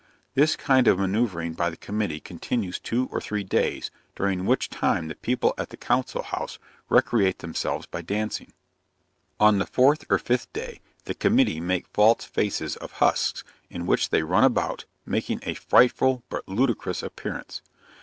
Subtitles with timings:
[0.33, 5.07] This kind of manoeuvering by the committee continues two or three days, during which time
[5.09, 6.57] the people at the council house
[6.89, 8.51] recreate themselves by dancing.
[9.39, 14.09] On the fourth or fifth day the committee make false faces of husks, in which
[14.09, 17.61] they run about, making a frightful but ludicrous appearance.